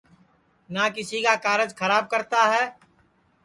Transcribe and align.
نہ 0.73 0.83
کیسی 0.95 1.19
کا 1.25 1.33
کارج 1.45 1.69
کھراب 1.79 2.03
کرتا 2.11 2.41
ہے 2.53 2.63